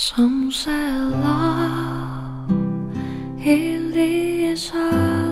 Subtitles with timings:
[0.00, 2.50] Some say love
[3.38, 5.29] it a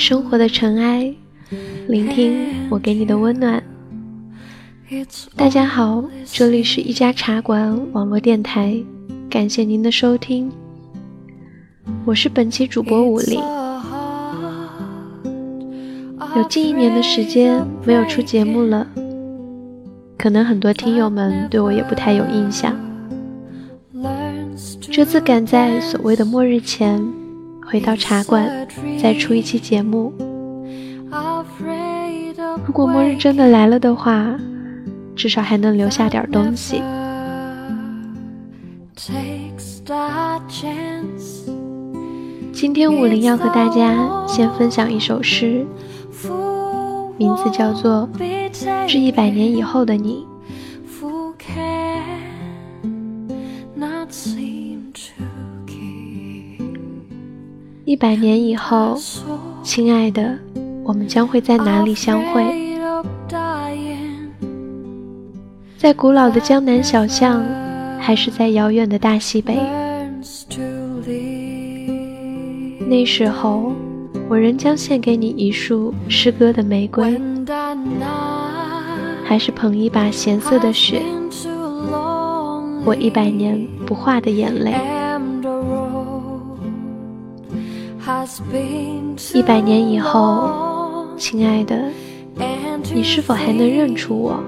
[0.00, 1.14] 生活的尘埃，
[1.86, 3.62] 聆听我给你的温暖。
[5.36, 8.82] 大家好，这里是一家茶馆网络电台，
[9.28, 10.50] 感谢您的收听，
[12.06, 13.38] 我是本期主播武林。
[16.34, 18.86] 有近一年的时间没有出节目了，
[20.16, 22.74] 可能很多听友们对我也不太有印象。
[24.80, 27.06] 这次赶在所谓的末日前，
[27.70, 28.66] 回到茶馆
[29.00, 30.12] 再出一期节目。
[32.66, 34.36] 如果末日真的来了的话，
[35.14, 36.82] 至少还能留下点东西。
[42.52, 45.64] 今天武林要和大家先分享一首诗，
[47.16, 48.08] 名字叫做
[48.88, 50.26] 《致一百年以后的你》。
[57.90, 58.96] 一百年以后，
[59.64, 60.38] 亲爱的，
[60.84, 62.40] 我们将会在哪里相会？
[65.76, 67.44] 在古老的江南小巷，
[67.98, 69.58] 还是在遥远的大西北？
[72.88, 73.72] 那时候，
[74.28, 77.20] 我仍将献给你一束诗歌的玫瑰，
[79.24, 81.02] 还是捧一把咸涩的雪，
[82.84, 84.76] 我一百年不化的眼泪。
[89.34, 91.90] 一百年以后，亲爱的，
[92.92, 94.38] 你是否还能认出我？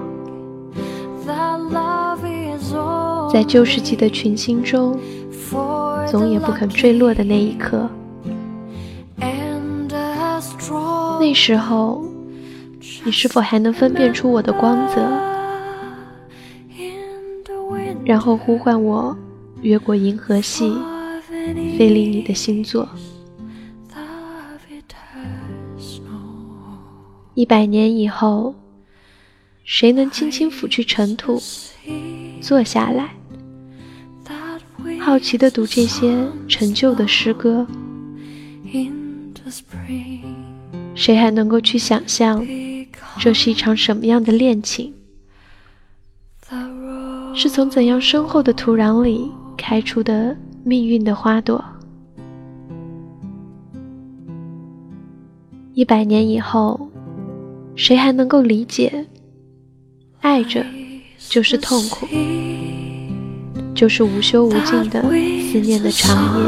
[3.31, 4.99] 在旧世纪的群星中，
[6.07, 7.89] 总也不肯坠落的那一刻，
[11.19, 12.05] 那时候，
[13.03, 15.01] 你是否还能分辨出我的光泽，
[18.05, 19.17] 然后呼唤我
[19.61, 20.71] 越过银河系，
[21.75, 22.87] 飞离你的星座？
[27.35, 28.53] 一百年以后，
[29.63, 31.41] 谁能轻轻抚去尘土，
[32.41, 33.15] 坐下来，
[34.99, 37.65] 好奇地读这些陈旧的诗歌？
[40.93, 42.45] 谁还能够去想象，
[43.17, 44.93] 这是一场什么样的恋情？
[47.35, 51.65] 是从怎样深厚的土壤里开出的命运的花朵？
[55.73, 56.91] 一百年以后，
[57.75, 59.05] 谁还能够理解，
[60.21, 60.65] 爱着
[61.17, 62.07] 就是痛苦，
[63.73, 66.45] 就是无休无尽的思念的长夜。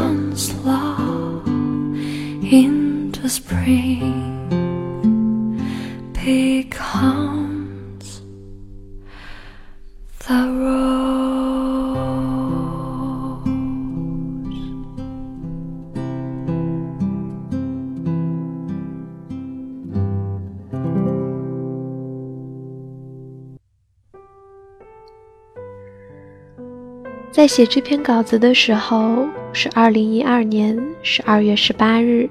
[27.36, 32.26] 在写这篇稿子的时候是二零一二年十二月十八日，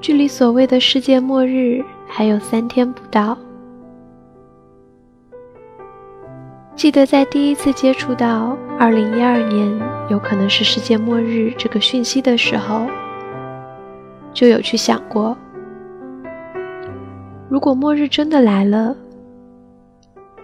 [0.00, 3.36] 距离所谓的世界末日还有三天不到。
[6.74, 9.70] 记得在第一次接触到二零一二年
[10.08, 12.86] 有可能是世界末日这个讯息的时候，
[14.32, 15.36] 就有去想过，
[17.50, 18.96] 如果末日真的来了，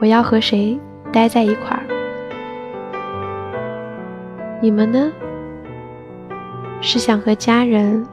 [0.00, 0.78] 我要和谁
[1.10, 1.81] 待在一块儿？
[4.62, 5.10] 你们呢？
[6.80, 8.06] 是想和家人、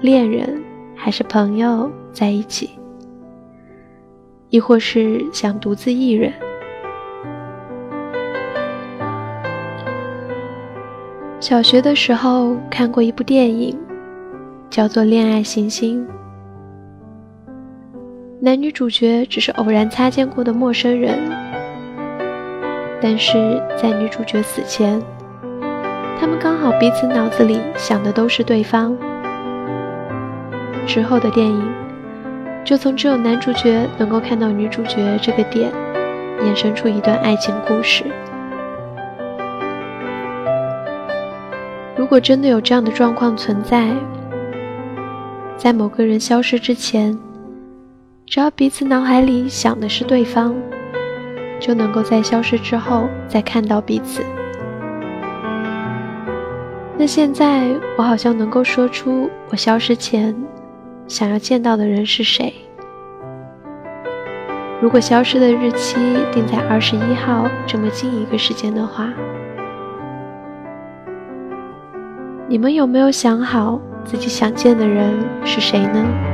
[0.00, 0.60] 恋人
[0.96, 2.70] 还是朋友在一起？
[4.48, 6.32] 亦或是想独自一人？
[11.38, 13.78] 小学的时候看过一部电影，
[14.68, 16.04] 叫做《恋爱行星》。
[18.40, 21.16] 男女主角只是偶然擦肩过的陌生人，
[23.00, 25.00] 但是在女主角死前，
[26.22, 28.96] 他们刚好彼此脑子里想的都是对方。
[30.86, 31.68] 之后的电影，
[32.64, 35.72] 就从只有男主角能够看到女主角这个点，
[36.40, 38.04] 衍生出一段爱情故事。
[41.96, 43.88] 如果真的有这样的状况存在，
[45.56, 47.18] 在某个人消失之前，
[48.26, 50.54] 只要彼此脑海里想的是对方，
[51.58, 54.22] 就能够在消失之后再看到彼此。
[57.02, 57.68] 但现在
[57.98, 60.32] 我好像能够说出我消失前
[61.08, 62.54] 想要见到的人是谁。
[64.80, 65.96] 如果消失的日期
[66.32, 69.12] 定在二十一号这么近一个时间的话。
[72.48, 75.12] 你们有没有想好自己想见的人
[75.44, 76.31] 是谁呢？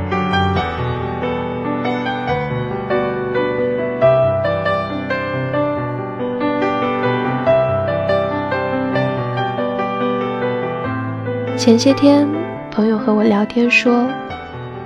[11.58, 12.24] 前些天，
[12.70, 14.06] 朋友和我聊天说，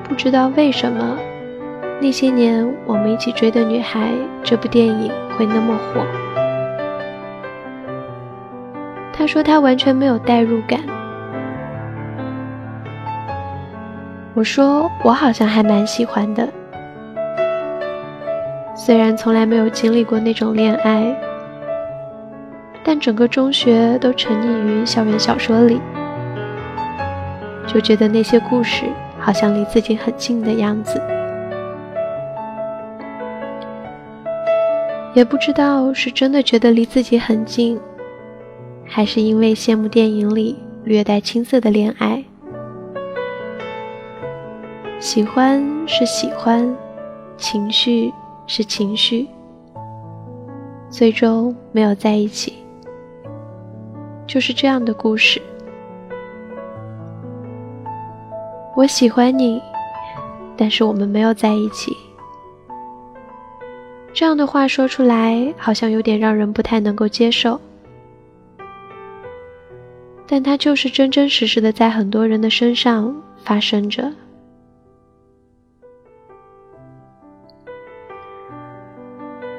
[0.08, 1.18] 不知道为什么，
[2.00, 4.08] 那些年我们一起追的女孩
[4.42, 6.02] 这部电影会那么火。
[9.12, 10.80] 他说他完全没有代入感。
[14.32, 16.48] 我说我好像还蛮喜欢的，
[18.74, 21.14] 虽然从来没有经历过那种恋爱，
[22.82, 25.78] 但整个中学都沉溺于校园小说里，
[27.72, 28.84] 就觉得那些故事
[29.18, 31.00] 好像离自己很近的样子。
[35.14, 37.78] 也不知道是真的觉得离自己很近，
[38.86, 42.22] 还是因为羡慕电影里略带青涩的恋爱。
[44.98, 46.74] 喜欢是喜欢，
[47.36, 48.12] 情绪
[48.46, 49.26] 是情绪，
[50.88, 52.54] 最终没有在一起，
[54.26, 55.40] 就是这样的故事。
[58.74, 59.60] 我喜欢你，
[60.56, 61.94] 但是我们没有在一起。
[64.14, 67.60] 这样的话说出来，好像有点让人不太能够接受，
[70.26, 73.14] 但它就是真真实实的在很多人的身上
[73.44, 74.10] 发生着。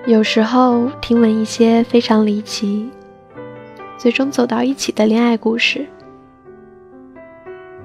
[0.05, 2.89] 有时候听闻一些非常离奇，
[3.97, 5.87] 最终走到一起的恋爱故事，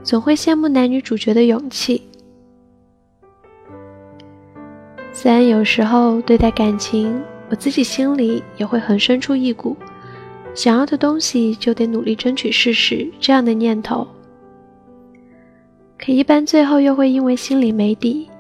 [0.09, 2.03] 总会羡慕男女主角的勇气。
[5.13, 9.77] 虽然有时候对待感情，我自己心里也会横生出一股
[10.55, 14.09] 想要的东西就得努力争取试试这样的念头，
[15.99, 18.31] 可一般最后又会因为心里没底，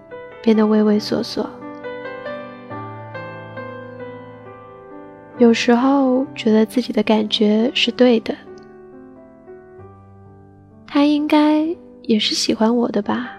[0.42, 1.46] 变得畏畏缩缩。
[5.36, 8.34] 有时候觉得自己的感觉是对的，
[11.28, 11.62] 应该
[12.04, 13.36] 也是喜欢我的吧。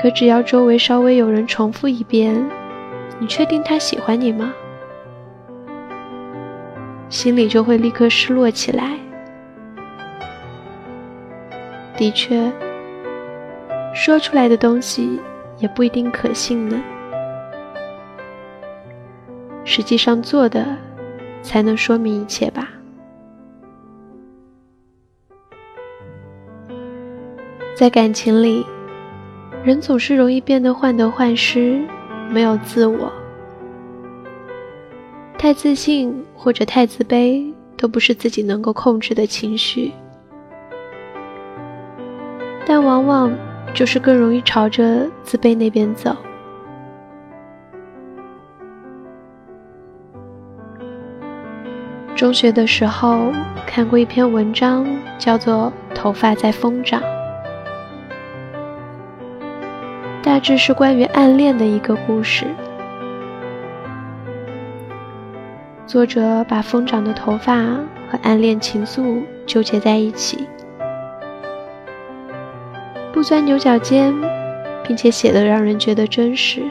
[0.00, 2.34] 可只要周围稍微有人重复一遍
[3.20, 4.50] ，“你确定他喜欢你吗？”
[7.10, 8.98] 心里就会立刻失落起来。
[11.94, 12.50] 的确，
[13.92, 15.20] 说出来的东西
[15.58, 16.82] 也不一定可信呢。
[19.66, 20.64] 实际上做的，
[21.42, 22.70] 才能说明一切吧。
[27.74, 28.64] 在感情里，
[29.64, 31.84] 人总是容易变得患得患失，
[32.30, 33.12] 没有自我。
[35.36, 39.90] 太自信或者太自卑，都不是自己能够控制的情绪，
[42.64, 43.32] 但往往
[43.74, 46.16] 就是更容易朝着自卑那边走。
[52.14, 53.32] 中学的时候
[53.66, 54.86] 看过一篇文章，
[55.18, 57.02] 叫做《头发在疯长》，
[60.34, 62.44] 大致是关于暗恋的一个故事。
[65.86, 67.54] 作者把疯长的头发
[68.10, 70.48] 和暗恋情愫纠结在一起，
[73.12, 74.12] 不钻牛角尖，
[74.82, 76.64] 并且写得让人觉得真实。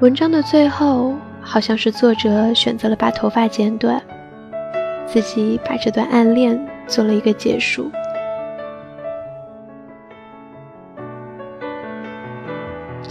[0.00, 1.14] 文章的最后。
[1.42, 4.00] 好像是作者选择了把头发剪短，
[5.04, 7.90] 自己把这段暗恋做了一个结束。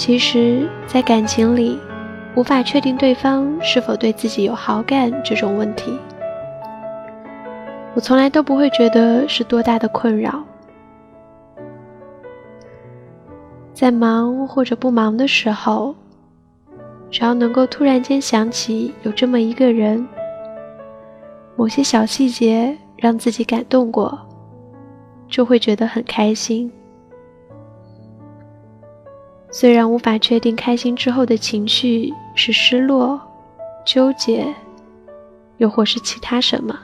[0.05, 1.79] 其实，在感情里，
[2.36, 5.98] 无法确定对方是否对自己有好感这种问题，
[7.95, 10.43] 我从来都不会觉得是多大的困扰。
[13.74, 15.95] 在忙或者不忙的时候，
[17.10, 20.05] 只要能够突然间想起有这么一个人，
[21.55, 24.19] 某些小细节让自己感动过，
[25.29, 26.69] 就会觉得很开心。
[29.55, 33.22] 虽然无法确定开心之后的情绪是失落、
[33.86, 34.51] 纠结，
[35.57, 36.75] 又或是其他什么。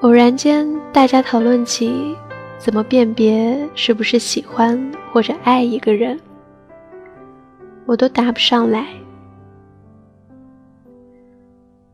[0.00, 2.14] 偶然间，大家讨论起。
[2.64, 6.18] 怎么辨别是不是喜欢或者爱一个人？
[7.84, 8.86] 我都答不上来。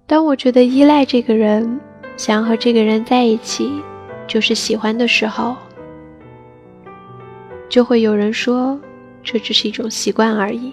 [0.07, 1.81] 当我觉得依赖这个人，
[2.17, 3.83] 想要和这个人在一起，
[4.29, 5.57] 就是喜欢的时候，
[7.69, 8.79] 就会有人说
[9.25, 10.73] 这只是一种习惯而已。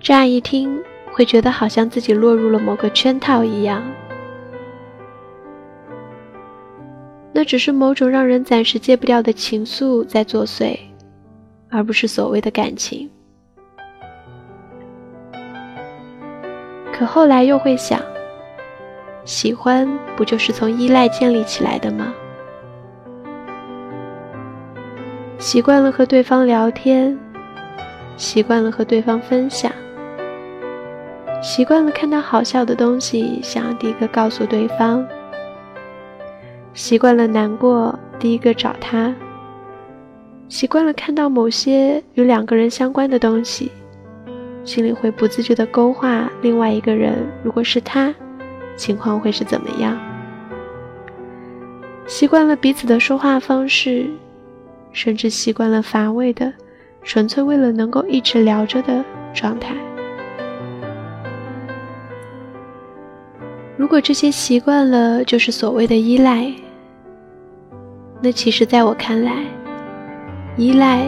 [0.00, 0.76] 乍一听，
[1.12, 3.80] 会觉得好像自己落入了某个圈套一样。
[7.38, 10.76] 那只是某种让人暂时戒不掉的情愫在作祟，
[11.70, 13.08] 而不是所谓的感情。
[16.92, 18.02] 可后来又会想，
[19.24, 22.12] 喜欢不就是从依赖建立起来的吗？
[25.38, 27.16] 习惯了和对方聊天，
[28.16, 29.70] 习惯了和对方分享，
[31.40, 35.06] 习惯了看到好笑的东西想要第一个告诉对方。
[36.78, 39.12] 习惯了难过，第一个找他；
[40.48, 43.72] 习惯了看到某些与两个人相关的东西，
[44.62, 47.26] 心里会不自觉地勾画另外一个人。
[47.42, 48.14] 如果是他，
[48.76, 49.98] 情况会是怎么样？
[52.06, 54.08] 习惯了彼此的说话方式，
[54.92, 56.52] 甚至习惯了乏味的、
[57.02, 59.04] 纯粹为了能够一直聊着的
[59.34, 59.74] 状态。
[63.76, 66.54] 如果这些习惯了就是所谓的依赖。
[68.20, 69.32] 那其实，在我看来，
[70.56, 71.06] 依赖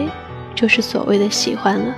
[0.55, 1.93] 就是所谓的喜欢了。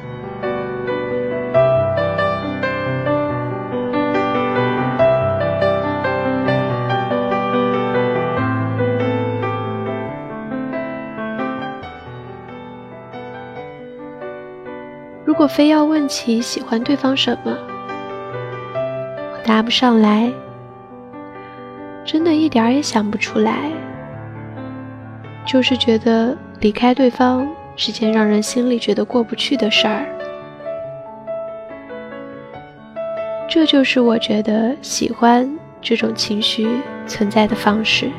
[15.23, 17.55] 如果非要问起喜欢对方什么，
[18.75, 20.31] 我答不上来，
[22.03, 23.69] 真的一点儿也想不出来。
[25.45, 30.05] 就是觉得离开对方是件让人心里觉得过不去的事儿，
[33.49, 35.47] 这就是我觉得喜欢
[35.81, 36.67] 这种情绪
[37.05, 38.09] 存在的方式。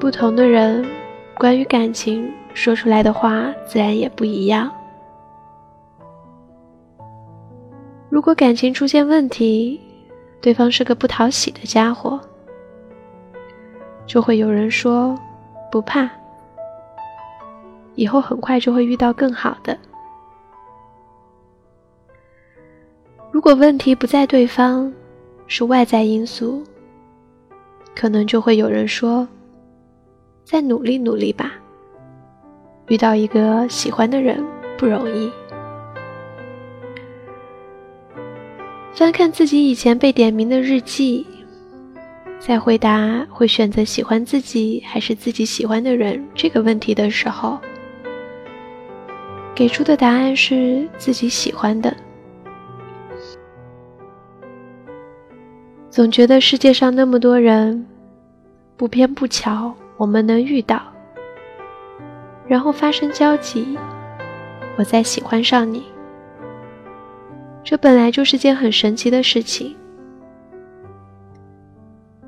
[0.00, 0.86] 不同的人，
[1.36, 4.70] 关于感情说出来的话自然也不一样。
[8.08, 9.80] 如果感情出现问题，
[10.40, 12.18] 对方是个不讨喜的家伙，
[14.06, 15.18] 就会有人说
[15.70, 16.08] 不怕，
[17.96, 19.76] 以后很快就会遇到更好的。
[23.32, 24.92] 如果问题不在对方，
[25.48, 26.62] 是外在因素，
[27.96, 29.26] 可能就会有人说。
[30.50, 31.52] 再努力努力吧。
[32.86, 34.42] 遇到一个喜欢的人
[34.78, 35.30] 不容易。
[38.94, 41.26] 翻看自己以前被点名的日记，
[42.38, 47.58] 在回答会选择喜欢自己还是自己喜欢的人这个问题的时候，
[49.54, 51.94] 给出的答案是自己喜欢的。
[55.90, 57.86] 总觉得世界上那么多人，
[58.78, 59.74] 不偏不巧。
[59.98, 60.80] 我们能遇到，
[62.46, 63.76] 然后发生交集，
[64.76, 65.84] 我再喜欢上你，
[67.64, 69.76] 这本来就是件很神奇的事情，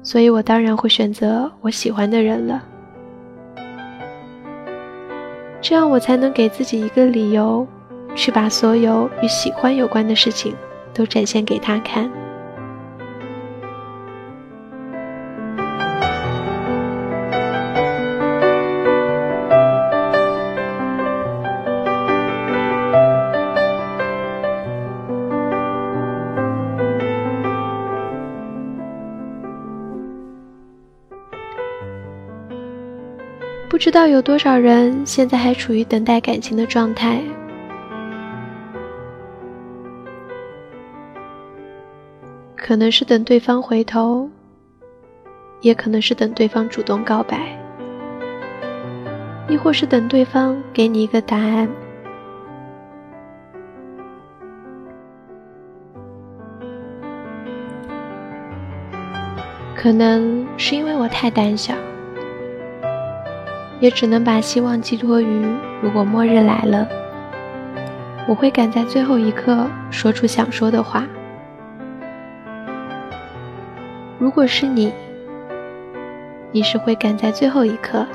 [0.02, 2.60] 所以我当然会选择我喜欢的人了，
[5.60, 7.64] 这样我才能给自己一个理由，
[8.16, 10.56] 去把所有与喜欢有关的事情
[10.92, 12.10] 都展现给他看。
[33.80, 37.22] 知道有多少人现在还处于等待感情的状态，
[42.54, 44.28] 可能是等对方回头，
[45.62, 47.58] 也可能是等对方主动告白，
[49.48, 51.66] 亦或是等对方给你一个答案。
[59.74, 61.74] 可能是因为我太胆小。
[63.80, 65.42] 也只能把希望寄托于，
[65.82, 66.86] 如果末日来了，
[68.28, 71.06] 我会赶在最后一刻说出想说的话。
[74.18, 74.92] 如果是你，
[76.52, 78.06] 你是会赶在最后一刻，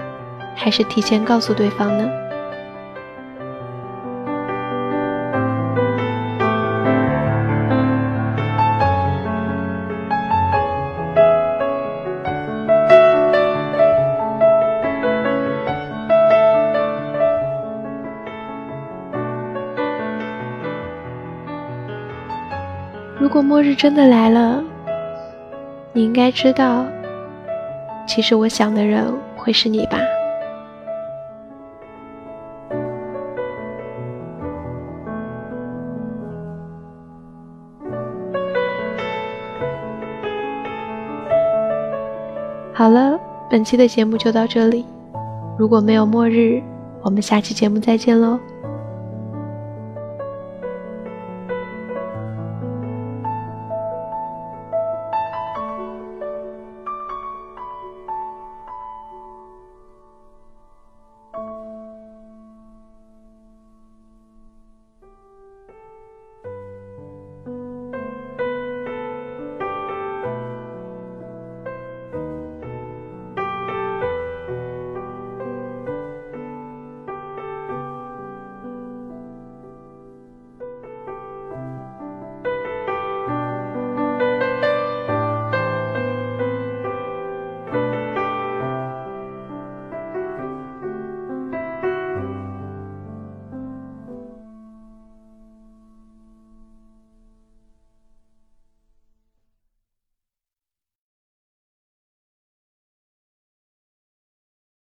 [0.55, 2.07] 还是提前告诉对方呢？
[23.65, 24.63] 日真的来了，
[25.91, 26.85] 你应该知道，
[28.05, 29.97] 其实我想的人会是你吧。
[42.71, 43.19] 好了，
[43.49, 44.85] 本期的节目就到这里。
[45.57, 46.61] 如果没有末日，
[47.01, 48.39] 我们下期节目再见喽。